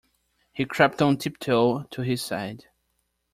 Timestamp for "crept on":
0.65-1.17